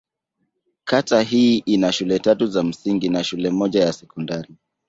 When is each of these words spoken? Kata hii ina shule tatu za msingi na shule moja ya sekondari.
Kata 0.83 1.21
hii 1.21 1.57
ina 1.65 1.91
shule 1.91 2.19
tatu 2.19 2.47
za 2.47 2.63
msingi 2.63 3.09
na 3.09 3.23
shule 3.23 3.49
moja 3.49 3.83
ya 3.85 3.93
sekondari. 3.93 4.55